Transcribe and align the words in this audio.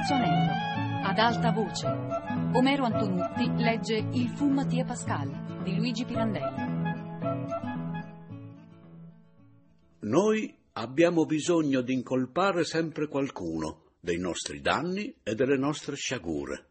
terzo 0.00 0.14
anello. 0.14 0.52
Ad 1.02 1.18
alta 1.18 1.52
voce. 1.52 1.86
Omero 2.54 2.84
Antonutti 2.84 3.62
legge 3.62 3.96
Il 4.12 4.30
fu 4.30 4.48
Mattia 4.48 4.84
Pascal 4.84 5.62
di 5.62 5.76
Luigi 5.76 6.04
Pirandelli. 6.04 6.78
Noi 10.00 10.56
abbiamo 10.72 11.26
bisogno 11.26 11.82
di 11.82 11.92
incolpare 11.92 12.64
sempre 12.64 13.08
qualcuno 13.08 13.90
dei 14.00 14.18
nostri 14.18 14.60
danni 14.60 15.14
e 15.22 15.34
delle 15.34 15.58
nostre 15.58 15.96
sciagure. 15.96 16.68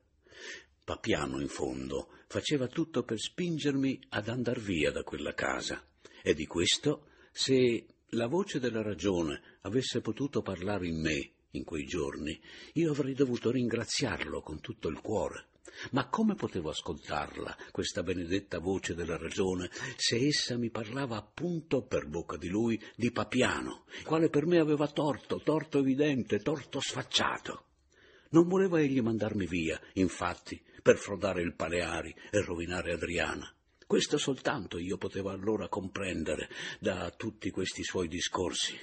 Papiano, 0.84 1.40
in 1.40 1.50
fondo, 1.50 2.10
faceva 2.28 2.68
tutto 2.68 3.04
per 3.04 3.20
spingermi 3.20 4.00
ad 4.10 4.28
andar 4.28 4.60
via 4.60 4.92
da 4.92 5.04
quella 5.04 5.34
casa. 5.34 5.84
E 6.24 6.34
di 6.34 6.48
questo, 6.48 7.06
se 7.32 7.86
la 8.14 8.28
voce 8.28 8.60
della 8.60 8.82
ragione 8.82 9.40
avesse 9.62 10.02
potuto 10.02 10.42
parlare 10.42 10.88
in 10.88 11.00
me 11.00 11.32
in 11.52 11.64
quei 11.64 11.86
giorni, 11.86 12.40
io 12.74 12.92
avrei 12.92 13.14
dovuto 13.14 13.52
ringraziarlo 13.52 14.42
con 14.42 14.60
tutto 14.60 14.88
il 14.88 15.00
cuore. 15.02 15.48
Ma 15.92 16.08
come 16.08 16.36
potevo 16.36 16.70
ascoltarla, 16.70 17.56
questa 17.72 18.04
benedetta 18.04 18.60
voce 18.60 18.96
della 18.96 19.18
ragione, 19.18 19.70
se 19.96 20.18
essa 20.18 20.58
mi 20.58 20.70
parlava 20.70 21.18
appunto 21.18 21.84
per 21.84 22.08
bocca 22.08 22.38
di 22.38 22.50
lui 22.50 22.82
di 22.96 23.12
Papiano, 23.12 23.86
quale 24.04 24.30
per 24.30 24.46
me 24.46 24.60
aveva 24.60 24.88
torto, 24.88 25.42
torto 25.42 25.80
evidente, 25.80 26.40
torto 26.40 26.80
sfacciato. 26.80 27.66
Non 28.32 28.48
voleva 28.48 28.80
egli 28.80 29.02
mandarmi 29.02 29.48
via, 29.48 29.80
infatti, 29.94 30.62
per 30.82 30.98
frodare 30.98 31.42
il 31.42 31.56
Paleari 31.56 32.14
e 32.30 32.42
rovinare 32.42 32.94
Adriana. 32.94 33.52
Questo 33.90 34.20
soltanto 34.20 34.78
io 34.78 34.98
potevo 34.98 35.30
allora 35.30 35.68
comprendere 35.68 36.48
da 36.80 37.10
tutti 37.10 37.50
questi 37.50 37.84
suoi 37.84 38.08
discorsi. 38.08 38.78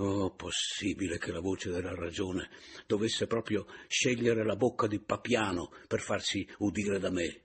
Oh, 0.00 0.30
possibile 0.30 1.18
che 1.18 1.32
la 1.32 1.40
voce 1.40 1.70
della 1.70 1.92
ragione 1.92 2.50
dovesse 2.86 3.26
proprio 3.26 3.66
scegliere 3.88 4.44
la 4.44 4.54
bocca 4.54 4.86
di 4.86 5.00
Papiano 5.00 5.72
per 5.88 6.00
farsi 6.00 6.48
udire 6.58 7.00
da 7.00 7.10
me. 7.10 7.40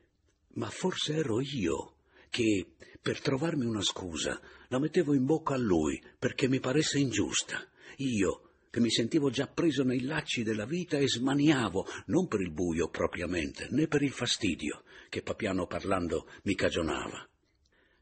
Ma 0.54 0.70
forse 0.70 1.16
ero 1.16 1.42
io 1.42 1.96
che, 2.30 2.76
per 3.02 3.22
trovarmi 3.22 3.66
una 3.66 3.82
scusa, 3.82 4.40
la 4.68 4.78
mettevo 4.78 5.16
in 5.16 5.26
bocca 5.26 5.56
a 5.56 5.58
lui 5.58 6.00
perché 6.20 6.48
mi 6.48 6.60
paresse 6.60 7.00
ingiusta. 7.00 7.68
Io, 7.98 8.52
che 8.70 8.80
mi 8.80 8.92
sentivo 8.92 9.32
già 9.32 9.48
preso 9.48 9.82
nei 9.82 10.02
lacci 10.02 10.44
della 10.44 10.66
vita 10.66 10.98
e 10.98 11.08
smaniavo, 11.08 11.88
non 12.08 12.28
per 12.28 12.42
il 12.42 12.52
buio 12.52 12.88
propriamente, 12.88 13.68
né 13.72 13.88
per 13.88 14.04
il 14.04 14.12
fastidio 14.12 14.84
che 15.10 15.24
Papiano 15.24 15.66
parlando 15.66 16.30
mi 16.44 16.54
cagionava. 16.54 17.28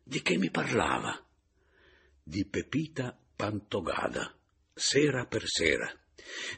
Di 0.04 0.22
che 0.22 0.38
mi 0.38 0.52
parlava? 0.52 1.26
Di 2.22 2.46
Pepita 2.46 3.18
Pantogada 3.34 4.36
sera 4.74 5.26
per 5.26 5.44
sera. 5.46 5.92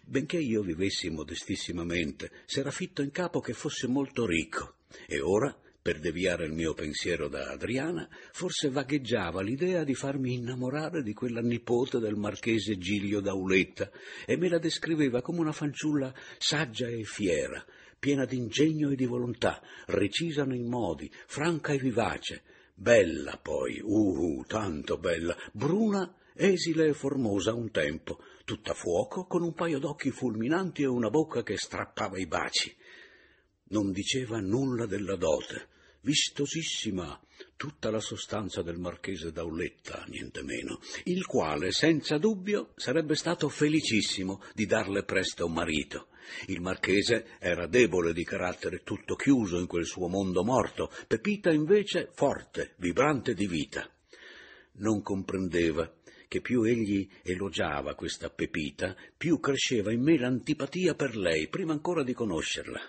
Benché 0.04 0.38
io 0.38 0.62
vivessi 0.62 1.10
modestissimamente, 1.10 2.32
s'era 2.46 2.72
fitto 2.72 3.02
in 3.02 3.12
capo 3.12 3.40
che 3.40 3.54
fosse 3.54 3.88
molto 3.88 4.26
ricco, 4.26 4.76
e 5.08 5.20
ora, 5.20 5.56
per 5.82 6.00
deviare 6.00 6.46
il 6.46 6.54
mio 6.54 6.74
pensiero 6.74 7.28
da 7.28 7.50
Adriana, 7.50 8.08
forse 8.32 8.70
vagheggiava 8.70 9.42
l'idea 9.42 9.84
di 9.84 9.96
farmi 9.96 10.34
innamorare 10.34 11.02
di 11.02 11.14
quella 11.14 11.42
nipote 11.42 12.00
del 12.00 12.16
marchese 12.16 12.78
Giglio 12.78 13.20
d'Auletta, 13.20 13.92
e 14.26 14.38
me 14.38 14.48
la 14.48 14.60
descriveva 14.60 15.22
come 15.22 15.40
una 15.40 15.52
fanciulla 15.52 16.14
saggia 16.38 16.88
e 16.88 17.04
fiera, 17.04 17.66
piena 18.00 18.26
d'ingegno 18.26 18.92
e 18.92 18.96
di 18.96 19.06
volontà, 19.06 19.62
recisa 19.88 20.46
nei 20.46 20.64
modi, 20.64 21.12
franca 21.26 21.74
e 21.74 21.78
vivace, 21.78 22.44
bella 22.76 23.38
poi, 23.42 23.82
uh, 23.84 24.44
tanto 24.48 24.98
bella, 24.98 25.36
bruna 25.52 26.16
esile 26.36 26.88
e 26.88 26.94
formosa 26.94 27.54
un 27.54 27.72
tempo, 27.72 28.20
tutta 28.46 28.74
fuoco, 28.74 29.26
con 29.26 29.42
un 29.42 29.54
paio 29.54 29.80
d'occhi 29.80 30.12
fulminanti 30.12 30.84
e 30.84 30.88
una 30.88 31.10
bocca 31.10 31.44
che 31.44 31.58
strappava 31.58 32.18
i 32.18 32.28
baci. 32.28 32.76
Non 33.70 33.92
diceva 33.92 34.40
nulla 34.40 34.86
della 34.86 35.16
dote, 35.16 35.70
vistosissima, 36.02 37.20
tutta 37.56 37.90
la 37.90 38.00
sostanza 38.00 38.62
del 38.62 38.78
marchese 38.78 39.32
d'Auletta, 39.32 40.06
niente 40.08 40.44
meno, 40.44 40.80
il 41.06 41.26
quale, 41.26 41.72
senza 41.72 42.18
dubbio, 42.18 42.74
sarebbe 42.76 43.16
stato 43.16 43.50
felicissimo 43.50 44.42
di 44.54 44.66
darle 44.66 45.04
presto 45.04 45.46
un 45.46 45.54
marito. 45.54 46.08
Il 46.48 46.62
marchese 46.62 47.38
era 47.40 47.68
debole 47.68 48.14
di 48.14 48.24
carattere, 48.24 48.84
tutto 48.84 49.16
chiuso 49.16 49.60
in 49.60 49.68
quel 49.68 49.86
suo 49.86 50.08
mondo 50.08 50.44
morto, 50.44 50.92
Pepita 51.08 51.52
invece 51.52 52.10
forte, 52.14 52.76
vibrante 52.78 53.34
di 53.34 53.48
vita. 53.48 53.90
Non 54.76 55.02
comprendeva 55.02 55.92
che 56.28 56.42
più 56.42 56.64
egli 56.64 57.08
elogiava 57.24 57.96
questa 57.96 58.30
Pepita, 58.30 58.96
più 59.16 59.40
cresceva 59.40 59.92
in 59.92 60.02
me 60.02 60.18
l'antipatia 60.18 60.96
per 60.96 61.16
lei, 61.16 61.48
prima 61.48 61.74
ancora 61.74 62.04
di 62.04 62.14
conoscerla. 62.14 62.80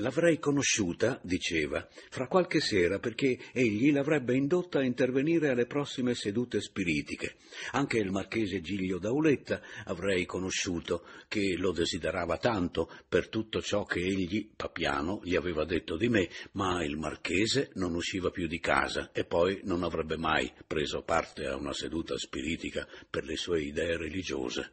L'avrei 0.00 0.38
conosciuta, 0.38 1.18
diceva, 1.22 1.88
fra 2.10 2.26
qualche 2.26 2.60
sera 2.60 2.98
perché 2.98 3.38
egli 3.52 3.90
l'avrebbe 3.90 4.36
indotta 4.36 4.80
a 4.80 4.84
intervenire 4.84 5.48
alle 5.48 5.64
prossime 5.64 6.14
sedute 6.14 6.60
spiritiche. 6.60 7.36
Anche 7.70 7.96
il 7.96 8.10
marchese 8.10 8.60
Giglio 8.60 8.98
d'Auletta 8.98 9.62
avrei 9.84 10.26
conosciuto, 10.26 11.06
che 11.28 11.56
lo 11.56 11.72
desiderava 11.72 12.36
tanto 12.36 12.92
per 13.08 13.30
tutto 13.30 13.62
ciò 13.62 13.84
che 13.84 14.00
egli, 14.00 14.50
Papiano, 14.54 15.22
gli 15.24 15.34
aveva 15.34 15.64
detto 15.64 15.96
di 15.96 16.10
me, 16.10 16.28
ma 16.52 16.84
il 16.84 16.98
marchese 16.98 17.70
non 17.76 17.94
usciva 17.94 18.28
più 18.28 18.46
di 18.46 18.60
casa 18.60 19.12
e 19.12 19.24
poi 19.24 19.60
non 19.62 19.82
avrebbe 19.82 20.18
mai 20.18 20.52
preso 20.66 21.04
parte 21.04 21.46
a 21.46 21.56
una 21.56 21.72
seduta 21.72 22.18
spiritica 22.18 22.86
per 23.08 23.24
le 23.24 23.36
sue 23.36 23.62
idee 23.62 23.96
religiose. 23.96 24.72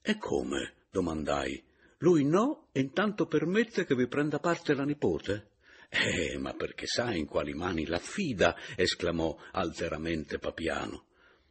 E 0.00 0.16
come? 0.16 0.72
domandai. 0.90 1.67
Lui 1.98 2.24
no, 2.24 2.68
e 2.72 2.80
intanto 2.80 3.26
permette 3.26 3.84
che 3.84 3.96
vi 3.96 4.06
prenda 4.06 4.38
parte 4.38 4.74
la 4.74 4.84
nipote? 4.84 5.50
Eh, 5.88 6.38
ma 6.38 6.52
perché 6.52 6.86
sa 6.86 7.12
in 7.12 7.26
quali 7.26 7.54
mani 7.54 7.86
l'affida? 7.86 8.56
esclamò 8.76 9.36
alteramente 9.52 10.38
Papiano. 10.38 11.06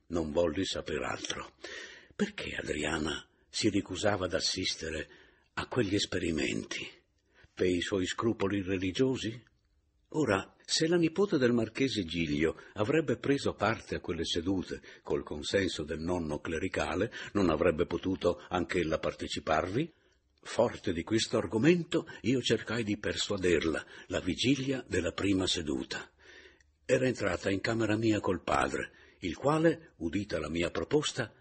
Non 0.07 0.31
volli 0.31 0.63
saper 0.63 1.01
altro. 1.01 1.53
Perché 2.15 2.55
Adriana 2.55 3.27
si 3.49 3.67
ricusava 3.69 4.27
d'assistere 4.27 5.09
a 5.55 5.67
quegli 5.67 5.95
esperimenti? 5.95 6.87
Per 7.53 7.67
i 7.67 7.81
suoi 7.81 8.05
scrupoli 8.05 8.61
religiosi? 8.61 9.43
Ora, 10.11 10.55
se 10.63 10.87
la 10.87 10.95
nipote 10.95 11.37
del 11.37 11.51
marchese 11.51 12.05
Giglio 12.05 12.61
avrebbe 12.75 13.17
preso 13.17 13.53
parte 13.53 13.95
a 13.95 13.99
quelle 13.99 14.23
sedute 14.23 14.81
col 15.03 15.23
consenso 15.23 15.83
del 15.83 15.99
nonno 15.99 16.39
clericale, 16.39 17.11
non 17.33 17.49
avrebbe 17.49 17.85
potuto 17.85 18.41
anch'ella 18.47 18.99
parteciparvi? 18.99 19.93
Forte 20.47 20.93
di 20.93 21.03
questo 21.03 21.37
argomento, 21.37 22.07
io 22.21 22.41
cercai 22.41 22.83
di 22.83 22.97
persuaderla 22.97 23.85
la 24.07 24.21
vigilia 24.21 24.83
della 24.87 25.11
prima 25.11 25.45
seduta. 25.45 26.09
Era 26.83 27.05
entrata 27.05 27.51
in 27.51 27.59
camera 27.59 27.97
mia 27.97 28.21
col 28.21 28.41
padre, 28.41 28.91
il 29.19 29.35
quale, 29.35 29.91
udita 29.97 30.39
la 30.39 30.49
mia 30.49 30.71
proposta, 30.71 31.31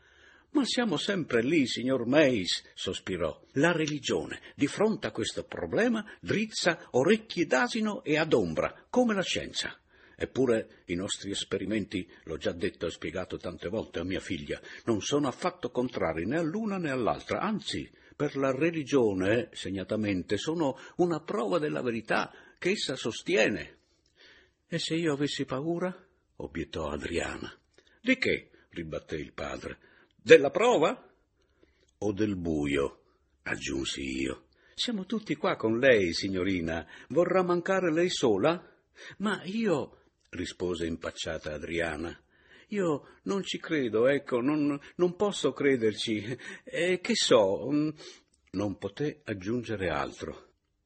ma 0.50 0.64
siamo 0.64 0.96
sempre 0.96 1.40
lì, 1.40 1.66
signor 1.66 2.04
Meis, 2.04 2.62
sospirò. 2.74 3.40
La 3.52 3.72
religione, 3.72 4.40
di 4.54 4.66
fronte 4.66 5.06
a 5.06 5.12
questo 5.12 5.44
problema, 5.44 6.04
drizza 6.20 6.88
orecchie 6.90 7.46
d'asino 7.46 8.02
e 8.02 8.18
adombra, 8.18 8.86
come 8.90 9.14
la 9.14 9.22
scienza. 9.22 9.78
Eppure 10.16 10.82
i 10.86 10.94
nostri 10.94 11.30
esperimenti, 11.30 12.06
l'ho 12.24 12.36
già 12.36 12.52
detto 12.52 12.86
e 12.86 12.90
spiegato 12.90 13.38
tante 13.38 13.68
volte 13.68 14.00
a 14.00 14.04
mia 14.04 14.20
figlia, 14.20 14.60
non 14.84 15.00
sono 15.00 15.28
affatto 15.28 15.70
contrari 15.70 16.26
né 16.26 16.38
all'una 16.38 16.76
né 16.76 16.90
all'altra, 16.90 17.40
anzi, 17.40 17.88
per 18.16 18.34
la 18.36 18.50
religione, 18.50 19.50
segnatamente, 19.52 20.38
sono 20.38 20.78
una 20.96 21.20
prova 21.20 21.58
della 21.58 21.82
verità 21.82 22.32
che 22.58 22.70
essa 22.70 22.96
sostiene. 22.96 23.76
E 24.66 24.78
se 24.78 24.94
io 24.94 25.12
avessi 25.12 25.44
paura? 25.44 25.94
obiettò 26.36 26.88
Adriana. 26.88 27.52
Di 28.00 28.16
che? 28.16 28.50
ribatté 28.70 29.16
il 29.16 29.32
padre. 29.32 29.78
Della 30.16 30.50
prova? 30.50 31.08
O 31.98 32.12
del 32.12 32.36
buio? 32.36 33.02
aggiunsi 33.42 34.00
io. 34.00 34.46
Siamo 34.74 35.06
tutti 35.06 35.36
qua 35.36 35.56
con 35.56 35.78
lei, 35.78 36.12
signorina. 36.12 36.86
Vorrà 37.08 37.42
mancare 37.42 37.92
lei 37.92 38.10
sola? 38.10 38.60
Ma 39.18 39.42
io, 39.44 40.00
rispose 40.30 40.86
impacciata 40.86 41.52
Adriana, 41.52 42.18
io 42.68 43.18
non 43.22 43.42
ci 43.42 43.58
credo, 43.58 44.06
ecco, 44.06 44.40
non, 44.40 44.78
non 44.96 45.16
posso 45.16 45.52
crederci. 45.52 46.36
E 46.64 47.00
che 47.00 47.14
so. 47.14 47.70
Mm, 47.70 47.88
non 48.52 48.78
poté 48.78 49.20
aggiungere 49.24 49.88
altro. 49.88 50.44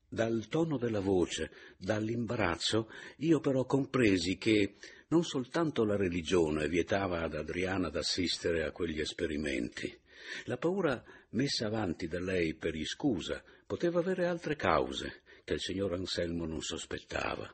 Dal 0.09 0.49
tono 0.49 0.77
della 0.77 1.00
voce, 1.00 1.53
dall'imbarazzo, 1.79 2.91
io 3.19 3.38
però 3.38 3.65
compresi 3.65 4.37
che 4.37 4.75
non 5.09 5.23
soltanto 5.23 5.85
la 5.85 5.97
religione 5.97 6.69
vietava 6.69 7.23
ad 7.23 7.35
Adriana 7.35 7.88
d'assistere 7.91 8.65
a 8.65 8.73
quegli 8.73 9.00
esperimenti. 9.00 9.97
La 10.44 10.56
paura 10.56 11.03
messa 11.31 11.67
avanti 11.67 12.09
da 12.09 12.21
lei 12.21 12.55
per 12.55 12.75
iscusa 12.75 13.43
poteva 13.67 14.00
avere 14.00 14.27
altre 14.27 14.56
cause 14.56 15.23
che 15.44 15.55
il 15.55 15.61
signor 15.61 15.93
Anselmo 15.93 16.44
non 16.44 16.61
sospettava. 16.61 17.53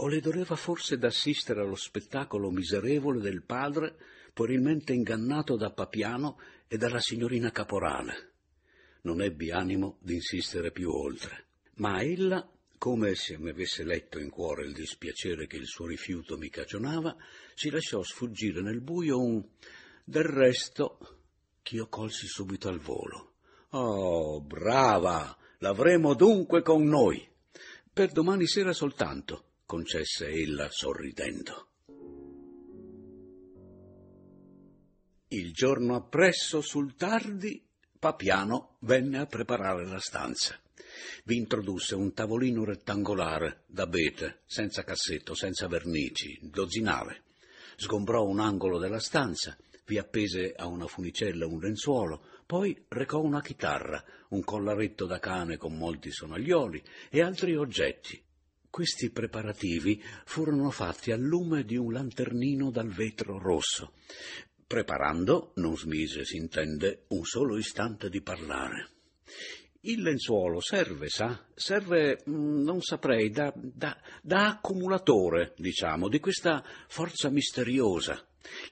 O 0.00 0.06
le 0.06 0.20
doveva 0.20 0.54
forse 0.54 0.96
d'assistere 0.96 1.60
allo 1.60 1.74
spettacolo 1.74 2.50
miserevole 2.50 3.20
del 3.20 3.42
padre, 3.42 3.96
probabilmente 4.32 4.92
ingannato 4.92 5.56
da 5.56 5.72
Papiano 5.72 6.38
e 6.68 6.76
dalla 6.76 7.00
signorina 7.00 7.50
Caporale. 7.50 8.30
non 9.02 9.22
ebbi 9.22 9.50
animo 9.50 9.98
d'insistere 10.00 10.70
più 10.70 10.90
oltre. 10.92 11.46
Ma 11.76 12.00
ella, 12.00 12.48
come 12.76 13.14
se 13.14 13.38
mi 13.38 13.50
avesse 13.50 13.82
letto 13.82 14.18
in 14.18 14.30
cuore 14.30 14.66
il 14.66 14.72
dispiacere 14.72 15.46
che 15.46 15.56
il 15.56 15.66
suo 15.66 15.86
rifiuto 15.86 16.36
mi 16.36 16.48
cagionava, 16.48 17.16
si 17.54 17.70
lasciò 17.70 18.02
sfuggire 18.02 18.60
nel 18.60 18.80
buio 18.80 19.20
un 19.20 19.44
del 20.04 20.24
resto 20.24 20.98
ch'io 21.62 21.88
colsi 21.88 22.26
subito 22.26 22.68
al 22.68 22.78
volo. 22.78 23.32
Oh, 23.70 24.40
brava! 24.40 25.36
L'avremo 25.58 26.14
dunque 26.14 26.62
con 26.62 26.84
noi. 26.84 27.26
Per 27.92 28.12
domani 28.12 28.46
sera 28.46 28.72
soltanto, 28.72 29.47
concesse 29.68 30.28
ella 30.28 30.70
sorridendo. 30.70 31.68
Il 35.28 35.52
giorno 35.52 35.94
appresso, 35.94 36.62
sul 36.62 36.94
tardi, 36.94 37.62
Papiano 37.98 38.76
venne 38.80 39.18
a 39.18 39.26
preparare 39.26 39.86
la 39.86 39.98
stanza. 39.98 40.58
Vi 41.24 41.36
introdusse 41.36 41.94
un 41.94 42.14
tavolino 42.14 42.64
rettangolare, 42.64 43.64
d'abete, 43.66 44.40
senza 44.46 44.84
cassetto, 44.84 45.34
senza 45.34 45.68
vernici, 45.68 46.38
dozzinale. 46.40 47.24
Sgombrò 47.76 48.24
un 48.24 48.40
angolo 48.40 48.78
della 48.78 49.00
stanza, 49.00 49.54
vi 49.84 49.98
appese 49.98 50.54
a 50.54 50.64
una 50.64 50.86
funicella 50.86 51.46
un 51.46 51.60
lenzuolo, 51.60 52.24
poi 52.46 52.74
recò 52.88 53.20
una 53.20 53.42
chitarra, 53.42 54.02
un 54.30 54.42
collaretto 54.42 55.04
da 55.04 55.18
cane 55.18 55.58
con 55.58 55.76
molti 55.76 56.10
sonaglioli 56.10 56.82
e 57.10 57.20
altri 57.20 57.54
oggetti. 57.54 58.24
Questi 58.70 59.10
preparativi 59.10 60.00
furono 60.24 60.70
fatti 60.70 61.10
al 61.10 61.20
lume 61.20 61.64
di 61.64 61.76
un 61.76 61.92
lanternino 61.92 62.70
dal 62.70 62.88
vetro 62.88 63.38
rosso. 63.38 63.92
Preparando, 64.66 65.52
non 65.56 65.76
smise, 65.76 66.24
si 66.24 66.36
intende, 66.36 67.04
un 67.08 67.24
solo 67.24 67.56
istante 67.56 68.10
di 68.10 68.20
parlare. 68.20 68.90
Il 69.82 70.02
lenzuolo 70.02 70.60
serve, 70.60 71.08
sa? 71.08 71.46
Serve, 71.54 72.22
mm, 72.28 72.62
non 72.62 72.82
saprei, 72.82 73.30
da, 73.30 73.52
da, 73.54 73.96
da 74.22 74.48
accumulatore, 74.48 75.54
diciamo, 75.56 76.08
di 76.08 76.20
questa 76.20 76.62
forza 76.88 77.30
misteriosa. 77.30 78.22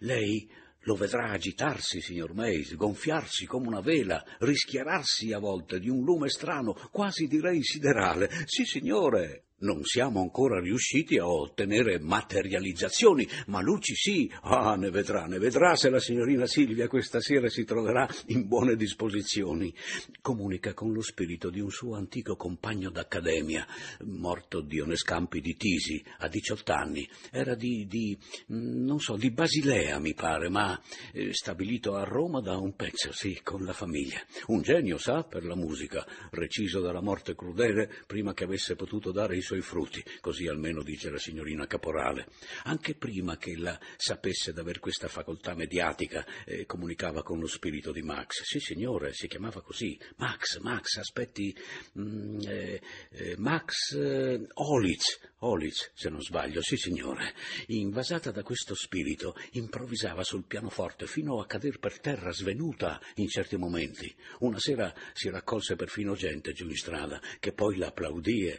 Lei 0.01 0.49
lo 0.81 0.95
vedrà 0.95 1.31
agitarsi, 1.31 2.01
signor 2.01 2.35
Mays, 2.35 2.75
gonfiarsi 2.75 3.47
come 3.47 3.67
una 3.67 3.81
vela, 3.81 4.25
rischiararsi 4.39 5.33
a 5.33 5.39
volte 5.39 5.81
di 5.81 5.89
un 5.89 6.05
lume 6.05 6.29
strano, 6.29 6.75
quasi 6.91 7.27
direi 7.27 7.63
siderale. 7.63 8.29
Sì, 8.45 8.65
signore, 8.65 9.46
non 9.58 9.82
siamo 9.85 10.20
ancora 10.20 10.61
riusciti 10.61 11.17
a 11.19 11.26
ottenere 11.26 11.99
materializzazioni, 11.99 13.26
ma 13.47 13.62
Luci 13.62 13.94
sì. 13.94 14.31
Ah, 14.43 14.75
ne 14.76 14.91
vedrà, 14.91 15.25
ne 15.26 15.38
vedrà 15.38 15.76
se 15.76 15.88
la 15.88 15.99
signorina 15.99 16.47
Silvia 16.47 16.88
questa 16.88 17.20
sera 17.20 17.49
si 17.49 17.64
troverà 17.64 18.06
in 18.26 18.47
buone 18.47 18.76
disposizioni. 18.76 19.73
Comunica 20.20 20.75
con 20.75 20.93
lo 20.93 21.00
spirito 21.00 21.49
di 21.49 21.61
un 21.61 21.70
suo 21.70 21.97
antico 21.97 22.37
compagno 22.37 22.91
d'accademia, 22.91 23.67
morto 24.05 24.61
Dione 24.61 24.97
Scampi 24.97 25.41
di 25.41 25.56
Tisi, 25.56 26.05
a 26.19 26.29
18 26.29 26.73
anni. 26.73 27.09
Era 27.31 27.55
di, 27.55 27.87
di 27.87 28.19
non 28.49 28.99
so, 28.99 29.17
di 29.17 29.31
Basilea, 29.31 29.99
mi 29.99 30.12
pare, 30.12 30.50
ma 30.50 30.79
eh, 31.12 31.32
stabilito 31.32 31.94
a 31.94 32.05
Roma 32.05 32.41
da 32.41 32.56
un 32.59 32.75
pezzo, 32.75 33.12
sì, 33.12 33.41
con 33.43 33.64
la 33.64 33.73
famiglia. 33.73 34.20
Un 34.47 34.61
genio, 34.61 34.99
sa, 34.99 35.23
per 35.23 35.44
la 35.44 35.56
musica, 35.56 36.06
reciso 36.32 36.81
dalla 36.81 37.00
morte 37.00 37.35
crudele 37.35 37.91
prima 38.06 38.35
che 38.35 38.44
avesse 38.44 38.75
potuto 38.75 39.12
dare 39.12 39.37
i 39.37 39.43
suoi 39.47 39.61
frutti, 39.61 40.03
così 40.21 40.49
almeno 40.49 40.83
dice 40.83 41.09
la 41.09 41.19
signorina 41.19 41.69
Caporale. 41.69 42.27
Anche 42.65 42.97
prima 42.97 43.37
che 43.37 43.53
ella 43.53 43.79
sapesse 43.97 44.53
d'aver 44.53 44.81
questa 44.81 45.07
facoltà 45.07 45.55
mediatica, 45.55 46.27
eh, 46.45 46.67
comunicava 46.67 47.23
con 47.23 47.39
lo 47.39 47.47
spirito 47.47 47.93
di 47.93 48.03
Max. 48.03 48.43
Sì, 48.43 48.59
signore, 48.59 49.15
si 49.15 49.29
chiamava 49.29 49.63
così. 49.63 49.97
Max, 50.17 50.59
Max, 50.59 50.97
aspetti, 50.97 51.57
mm, 51.99 52.41
eh, 52.45 52.81
eh, 53.11 53.35
Max 53.39 53.93
eh, 53.95 54.47
Olitz, 54.55 55.21
Olitz, 55.41 55.93
se 55.95 56.09
non 56.09 56.21
sbaglio, 56.21 56.61
sì, 56.61 56.77
signore. 56.77 57.33
Invasata 57.69 58.33
da 58.33 58.43
questo 58.43 58.75
spirito, 58.75 59.37
improvvisava 59.53 60.25
sul 60.25 60.45
pianoforte 60.45 61.07
fino 61.07 61.41
a 61.41 61.47
cader 61.47 61.79
per 61.79 62.01
terra 62.01 62.33
svenuta 62.33 63.01
in 63.17 63.29
certi 63.29 63.57
momenti. 63.57 64.13
Una 64.41 64.59
sera 64.59 64.93
si 65.13 65.31
raccolse 65.31 65.77
perfino 65.77 66.15
gente 66.15 66.53
giù 66.53 66.67
in 66.67 66.75
strada, 66.75 67.21
che 67.39 67.53
poi 67.53 67.77
l'applaudì 67.77 68.53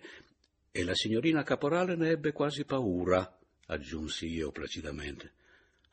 e 0.77 0.83
la 0.83 0.93
signorina 0.93 1.41
Caporale 1.41 1.95
ne 1.95 2.11
ebbe 2.11 2.31
quasi 2.31 2.63
paura, 2.63 3.35
aggiunsi 3.65 4.27
io 4.27 4.51
placidamente. 4.51 5.33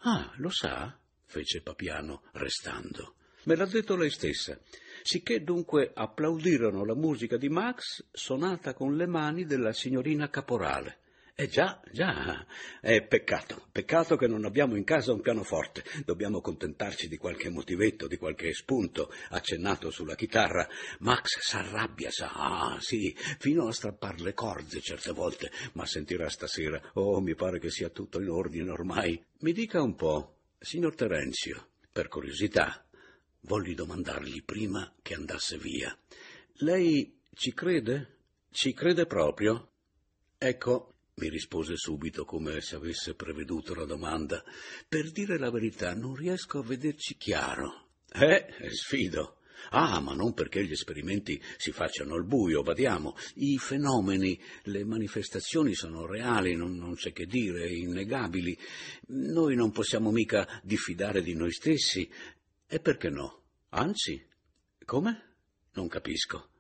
Ah, 0.01 0.31
lo 0.37 0.51
sa? 0.51 0.95
fece 1.25 1.63
Papiano, 1.63 2.25
restando. 2.33 3.15
Me 3.45 3.57
l'ha 3.57 3.65
detto 3.65 3.97
lei 3.97 4.11
stessa. 4.11 4.61
Sicché 5.03 5.43
dunque 5.43 5.91
applaudirono 5.95 6.85
la 6.85 6.95
musica 6.95 7.39
di 7.39 7.49
Max 7.49 8.05
suonata 8.13 8.75
con 8.75 8.95
le 8.95 9.07
mani 9.07 9.47
della 9.47 9.73
signorina 9.73 10.29
Caporale. 10.29 10.99
Eh 11.37 11.49
già, 11.49 11.83
già, 11.91 12.47
è 12.81 13.03
peccato, 13.03 13.67
peccato 13.73 14.15
che 14.15 14.29
non 14.29 14.45
abbiamo 14.45 14.77
in 14.77 14.85
casa 14.85 15.13
un 15.13 15.21
pianoforte, 15.21 15.83
dobbiamo 16.05 16.41
contentarci 16.41 17.09
di 17.09 17.17
qualche 17.17 17.49
motivetto, 17.49 18.07
di 18.07 18.17
qualche 18.19 18.53
spunto 18.53 19.13
accennato 19.31 19.91
sulla 19.91 20.15
chitarra. 20.15 20.65
Max 21.01 21.41
s'arrabbia, 21.41 22.09
sa, 22.13 22.31
ah 22.35 22.77
sì, 22.79 23.13
fino 23.41 23.67
a 23.67 23.73
strappar 23.73 24.21
le 24.21 24.33
corde 24.33 24.81
certe 24.81 25.11
volte, 25.11 25.51
ma 25.73 25.85
sentirà 25.85 26.29
stasera, 26.29 26.81
oh 26.93 27.21
mi 27.21 27.35
pare 27.35 27.59
che 27.59 27.69
sia 27.69 27.89
tutto 27.89 28.21
in 28.21 28.29
ordine 28.29 28.71
ormai. 28.71 29.21
Mi 29.41 29.51
dica 29.51 29.83
un 29.83 29.97
po', 29.97 30.37
signor 30.61 30.95
Terenzio, 30.95 31.71
per 31.91 32.07
curiosità, 32.07 32.87
volli 33.41 33.75
domandargli 33.75 34.45
prima 34.45 34.95
che 35.03 35.15
andasse 35.15 35.59
via. 35.59 35.99
Lei 36.59 37.19
ci 37.35 37.53
crede? 37.53 38.19
Ci 38.53 38.73
crede 38.73 39.07
proprio? 39.07 39.71
Ecco, 40.39 40.94
mi 41.17 41.29
rispose 41.29 41.77
subito 41.77 42.25
come 42.25 42.61
se 42.61 42.75
avesse 42.75 43.15
preveduto 43.15 43.75
la 43.75 43.85
domanda. 43.85 44.43
Per 44.89 45.13
dire 45.13 45.39
la 45.39 45.51
verità, 45.51 45.95
non 45.95 46.15
riesco 46.15 46.59
a 46.59 46.65
vederci 46.65 47.17
chiaro. 47.17 47.89
Eh, 48.13 48.47
sfido. 48.71 49.39
Ah, 49.71 50.01
ma 50.01 50.13
non 50.13 50.35
perché 50.35 50.65
gli 50.65 50.73
esperimenti 50.73 51.41
si 51.57 51.71
facciano 51.71 52.15
al 52.15 52.25
buio, 52.25 52.63
badiamo. 52.63 53.17
I 53.37 53.57
fenomeni, 53.59 54.39
le 54.65 54.85
manifestazioni 54.85 55.75
sono 55.75 56.05
reali, 56.05 56.55
non, 56.55 56.77
non 56.77 56.95
c'è 56.97 57.13
che 57.13 57.27
dire, 57.27 57.69
innegabili. 57.69 58.59
Noi 59.09 59.55
non 59.55 59.71
possiamo 59.71 60.11
mica 60.11 60.61
diffidare 60.63 61.23
di 61.23 61.35
noi 61.35 61.53
stessi. 61.53 62.11
E 62.67 62.81
perché 62.81 63.09
no? 63.09 63.43
Anzi, 63.71 64.23
come? 64.85 65.37
Non 65.75 65.89
capisco. 65.89 66.51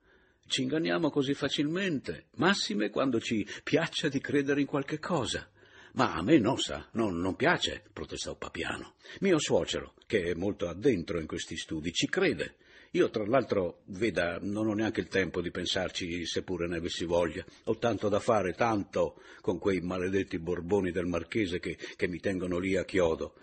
Ci 0.46 0.62
inganniamo 0.62 1.10
così 1.10 1.34
facilmente, 1.34 2.26
massime 2.36 2.90
quando 2.90 3.18
ci 3.18 3.46
piaccia 3.62 4.08
di 4.08 4.20
credere 4.20 4.60
in 4.60 4.66
qualche 4.66 4.98
cosa. 4.98 5.48
Ma 5.94 6.14
a 6.14 6.22
me 6.22 6.38
no, 6.38 6.56
sa, 6.56 6.88
non, 6.92 7.18
non 7.18 7.34
piace, 7.34 7.82
protestò 7.92 8.34
Papiano. 8.36 8.94
Mio 9.20 9.38
suocero, 9.38 9.94
che 10.06 10.30
è 10.30 10.34
molto 10.34 10.68
addentro 10.68 11.18
in 11.18 11.26
questi 11.26 11.56
studi, 11.56 11.92
ci 11.92 12.08
crede. 12.08 12.56
Io, 12.92 13.10
tra 13.10 13.26
l'altro, 13.26 13.80
veda, 13.86 14.38
non 14.40 14.68
ho 14.68 14.74
neanche 14.74 15.00
il 15.00 15.08
tempo 15.08 15.40
di 15.40 15.50
pensarci, 15.50 16.26
seppure 16.26 16.68
ne 16.68 16.76
avessi 16.76 17.04
voglia. 17.04 17.44
Ho 17.64 17.78
tanto 17.78 18.08
da 18.08 18.20
fare, 18.20 18.52
tanto, 18.52 19.20
con 19.40 19.58
quei 19.58 19.80
maledetti 19.80 20.38
borboni 20.38 20.92
del 20.92 21.06
marchese 21.06 21.58
che, 21.58 21.76
che 21.96 22.06
mi 22.06 22.20
tengono 22.20 22.58
lì 22.58 22.76
a 22.76 22.84
chiodo 22.84 23.34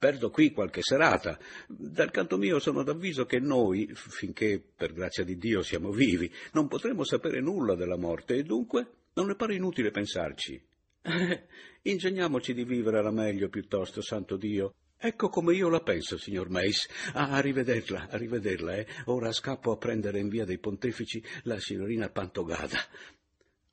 perdo 0.00 0.30
qui 0.30 0.50
qualche 0.50 0.80
serata. 0.80 1.38
Dal 1.68 2.10
canto 2.10 2.38
mio 2.38 2.58
sono 2.58 2.82
d'avviso 2.82 3.26
che 3.26 3.38
noi, 3.38 3.90
finché 3.92 4.58
per 4.74 4.94
grazia 4.94 5.24
di 5.24 5.36
Dio 5.36 5.60
siamo 5.60 5.90
vivi, 5.90 6.32
non 6.52 6.68
potremo 6.68 7.04
sapere 7.04 7.42
nulla 7.42 7.74
della 7.74 7.98
morte 7.98 8.36
e 8.36 8.42
dunque 8.42 8.92
non 9.12 9.26
ne 9.26 9.34
pare 9.34 9.56
inutile 9.56 9.90
pensarci. 9.90 10.58
Ingegniamoci 11.82 12.54
di 12.54 12.64
vivere 12.64 12.98
alla 12.98 13.10
meglio 13.10 13.50
piuttosto, 13.50 14.00
santo 14.00 14.36
Dio. 14.36 14.72
Ecco 14.96 15.28
come 15.28 15.54
io 15.54 15.68
la 15.68 15.82
penso, 15.82 16.16
signor 16.16 16.48
Mace. 16.48 16.88
Ah, 17.12 17.32
a 17.32 17.40
rivederla, 17.40 18.08
a 18.08 18.16
rivederla, 18.16 18.76
eh. 18.76 18.86
Ora 19.06 19.32
scappo 19.32 19.70
a 19.70 19.76
prendere 19.76 20.18
in 20.18 20.28
via 20.28 20.46
dei 20.46 20.58
pontefici 20.58 21.22
la 21.42 21.60
signorina 21.60 22.08
Pantogada. 22.08 22.78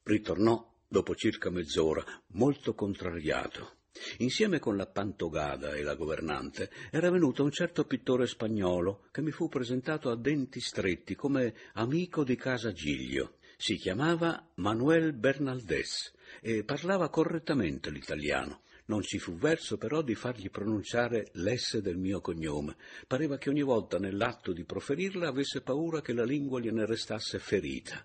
Ritornò 0.03 0.73
dopo 0.85 1.15
circa 1.15 1.49
mezz'ora, 1.49 2.03
molto 2.33 2.73
contrariato. 2.73 3.76
Insieme 4.19 4.59
con 4.59 4.75
la 4.75 4.87
Pantogada 4.87 5.73
e 5.75 5.83
la 5.83 5.95
governante 5.95 6.71
era 6.91 7.11
venuto 7.11 7.43
un 7.43 7.51
certo 7.51 7.85
pittore 7.85 8.25
spagnolo 8.25 9.05
che 9.11 9.21
mi 9.21 9.31
fu 9.31 9.47
presentato 9.47 10.09
a 10.09 10.15
denti 10.15 10.59
stretti 10.59 11.13
come 11.13 11.53
amico 11.73 12.23
di 12.23 12.35
casa 12.35 12.71
Giglio. 12.71 13.37
Si 13.57 13.75
chiamava 13.75 14.51
Manuel 14.55 15.13
Bernaldés 15.13 16.13
e 16.41 16.63
parlava 16.63 17.09
correttamente 17.09 17.89
l'italiano. 17.89 18.61
Non 18.85 19.01
ci 19.01 19.19
fu 19.19 19.35
verso 19.35 19.77
però 19.77 20.01
di 20.01 20.15
fargli 20.15 20.49
pronunciare 20.49 21.29
l'esse 21.33 21.81
del 21.81 21.97
mio 21.97 22.21
cognome. 22.21 22.77
Pareva 23.05 23.37
che 23.37 23.49
ogni 23.49 23.63
volta 23.63 23.99
nell'atto 23.99 24.53
di 24.53 24.63
proferirla 24.63 25.27
avesse 25.27 25.61
paura 25.61 26.01
che 26.01 26.13
la 26.13 26.23
lingua 26.23 26.59
gliene 26.59 26.85
restasse 26.85 27.37
ferita. 27.37 28.03